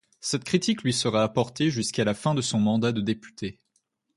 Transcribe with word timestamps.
Cette 0.19 0.45
critique 0.45 0.81
lui 0.81 0.93
sera 0.93 1.21
apportée 1.21 1.69
jusqu'à 1.69 2.03
la 2.03 2.15
fin 2.15 2.33
de 2.33 2.41
son 2.41 2.59
mandat 2.59 2.91
de 2.91 3.01
député. 3.01 3.59